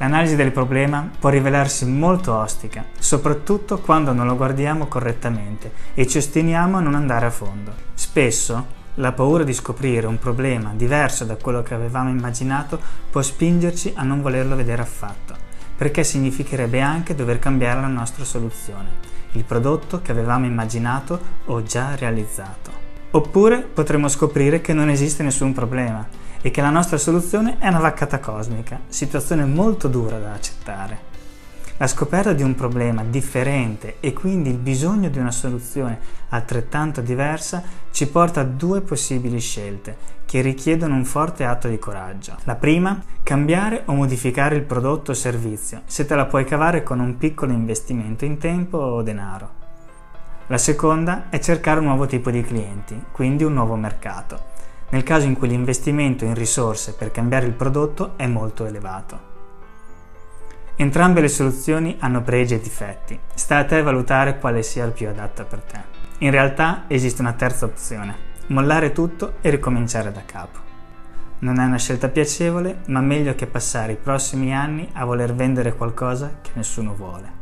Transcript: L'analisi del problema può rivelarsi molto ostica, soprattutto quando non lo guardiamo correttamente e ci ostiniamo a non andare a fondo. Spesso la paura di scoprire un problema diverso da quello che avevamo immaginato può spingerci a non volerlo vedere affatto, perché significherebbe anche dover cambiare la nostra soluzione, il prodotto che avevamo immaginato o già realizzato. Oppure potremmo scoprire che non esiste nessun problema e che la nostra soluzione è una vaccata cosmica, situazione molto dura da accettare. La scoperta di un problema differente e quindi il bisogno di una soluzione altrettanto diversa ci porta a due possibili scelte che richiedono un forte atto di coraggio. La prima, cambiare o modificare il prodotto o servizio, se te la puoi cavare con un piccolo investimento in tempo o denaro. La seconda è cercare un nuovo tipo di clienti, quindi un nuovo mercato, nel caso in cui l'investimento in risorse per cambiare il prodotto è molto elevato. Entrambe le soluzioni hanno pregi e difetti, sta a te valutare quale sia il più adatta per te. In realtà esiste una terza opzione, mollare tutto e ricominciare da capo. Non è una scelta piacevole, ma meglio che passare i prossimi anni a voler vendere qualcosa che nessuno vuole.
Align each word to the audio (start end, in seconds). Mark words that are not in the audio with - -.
L'analisi 0.00 0.34
del 0.34 0.50
problema 0.50 1.10
può 1.18 1.28
rivelarsi 1.28 1.84
molto 1.84 2.34
ostica, 2.34 2.86
soprattutto 2.98 3.80
quando 3.80 4.14
non 4.14 4.26
lo 4.26 4.34
guardiamo 4.34 4.86
correttamente 4.86 5.70
e 5.92 6.06
ci 6.06 6.16
ostiniamo 6.16 6.78
a 6.78 6.80
non 6.80 6.94
andare 6.94 7.26
a 7.26 7.30
fondo. 7.30 7.70
Spesso 7.92 8.78
la 8.94 9.12
paura 9.12 9.44
di 9.44 9.52
scoprire 9.52 10.06
un 10.06 10.18
problema 10.18 10.72
diverso 10.74 11.26
da 11.26 11.36
quello 11.36 11.62
che 11.62 11.74
avevamo 11.74 12.08
immaginato 12.08 12.80
può 13.10 13.20
spingerci 13.20 13.92
a 13.94 14.02
non 14.02 14.22
volerlo 14.22 14.56
vedere 14.56 14.80
affatto, 14.80 15.36
perché 15.76 16.02
significherebbe 16.02 16.80
anche 16.80 17.14
dover 17.14 17.38
cambiare 17.38 17.82
la 17.82 17.86
nostra 17.86 18.24
soluzione, 18.24 18.88
il 19.32 19.44
prodotto 19.44 20.00
che 20.00 20.12
avevamo 20.12 20.46
immaginato 20.46 21.20
o 21.44 21.62
già 21.62 21.94
realizzato. 21.94 22.79
Oppure 23.12 23.62
potremmo 23.62 24.08
scoprire 24.08 24.60
che 24.60 24.72
non 24.72 24.88
esiste 24.88 25.24
nessun 25.24 25.52
problema 25.52 26.06
e 26.40 26.50
che 26.52 26.60
la 26.60 26.70
nostra 26.70 26.96
soluzione 26.96 27.56
è 27.58 27.66
una 27.66 27.80
vaccata 27.80 28.20
cosmica, 28.20 28.80
situazione 28.86 29.44
molto 29.44 29.88
dura 29.88 30.18
da 30.18 30.32
accettare. 30.32 31.08
La 31.78 31.88
scoperta 31.88 32.32
di 32.32 32.42
un 32.42 32.54
problema 32.54 33.02
differente 33.02 33.96
e 34.00 34.12
quindi 34.12 34.50
il 34.50 34.58
bisogno 34.58 35.08
di 35.08 35.18
una 35.18 35.32
soluzione 35.32 35.98
altrettanto 36.28 37.00
diversa 37.00 37.62
ci 37.90 38.06
porta 38.06 38.42
a 38.42 38.44
due 38.44 38.80
possibili 38.82 39.40
scelte 39.40 39.96
che 40.24 40.40
richiedono 40.40 40.94
un 40.94 41.04
forte 41.04 41.44
atto 41.44 41.66
di 41.66 41.78
coraggio. 41.80 42.36
La 42.44 42.54
prima, 42.54 43.02
cambiare 43.24 43.82
o 43.86 43.94
modificare 43.94 44.54
il 44.54 44.62
prodotto 44.62 45.10
o 45.10 45.14
servizio, 45.14 45.82
se 45.86 46.06
te 46.06 46.14
la 46.14 46.26
puoi 46.26 46.44
cavare 46.44 46.84
con 46.84 47.00
un 47.00 47.16
piccolo 47.16 47.52
investimento 47.52 48.24
in 48.24 48.38
tempo 48.38 48.78
o 48.78 49.02
denaro. 49.02 49.59
La 50.50 50.58
seconda 50.58 51.28
è 51.28 51.38
cercare 51.38 51.78
un 51.78 51.86
nuovo 51.86 52.06
tipo 52.06 52.28
di 52.28 52.42
clienti, 52.42 53.00
quindi 53.12 53.44
un 53.44 53.52
nuovo 53.52 53.76
mercato, 53.76 54.46
nel 54.88 55.04
caso 55.04 55.24
in 55.26 55.36
cui 55.36 55.46
l'investimento 55.46 56.24
in 56.24 56.34
risorse 56.34 56.94
per 56.94 57.12
cambiare 57.12 57.46
il 57.46 57.52
prodotto 57.52 58.14
è 58.16 58.26
molto 58.26 58.66
elevato. 58.66 59.20
Entrambe 60.74 61.20
le 61.20 61.28
soluzioni 61.28 61.98
hanno 62.00 62.22
pregi 62.22 62.54
e 62.54 62.60
difetti, 62.60 63.16
sta 63.32 63.58
a 63.58 63.64
te 63.64 63.80
valutare 63.80 64.40
quale 64.40 64.64
sia 64.64 64.84
il 64.84 64.90
più 64.90 65.06
adatta 65.06 65.44
per 65.44 65.60
te. 65.60 65.78
In 66.18 66.32
realtà 66.32 66.82
esiste 66.88 67.20
una 67.20 67.34
terza 67.34 67.66
opzione, 67.66 68.16
mollare 68.48 68.90
tutto 68.90 69.34
e 69.42 69.50
ricominciare 69.50 70.10
da 70.10 70.22
capo. 70.26 70.58
Non 71.38 71.60
è 71.60 71.64
una 71.64 71.78
scelta 71.78 72.08
piacevole, 72.08 72.80
ma 72.86 73.00
meglio 73.00 73.36
che 73.36 73.46
passare 73.46 73.92
i 73.92 73.98
prossimi 74.02 74.52
anni 74.52 74.88
a 74.94 75.04
voler 75.04 75.32
vendere 75.32 75.76
qualcosa 75.76 76.38
che 76.42 76.50
nessuno 76.54 76.92
vuole. 76.92 77.38